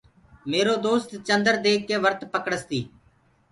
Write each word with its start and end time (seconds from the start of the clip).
ميرو 0.51 0.75
دوست 0.85 1.09
چندر 1.27 1.55
ديک 1.63 1.79
ڪي 1.89 1.97
ورت 2.03 2.21
پڪڙستي۔ 2.33 2.79